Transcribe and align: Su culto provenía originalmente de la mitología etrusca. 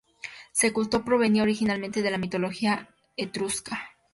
Su 0.51 0.73
culto 0.73 1.05
provenía 1.05 1.43
originalmente 1.43 2.01
de 2.01 2.09
la 2.09 2.17
mitología 2.17 2.89
etrusca. 3.17 3.91